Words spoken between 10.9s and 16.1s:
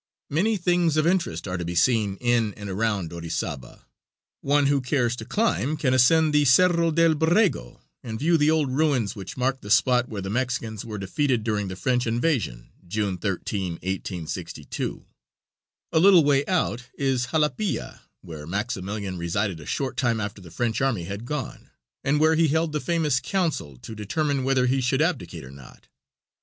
defeated during the French invasion, June 13, 1862. A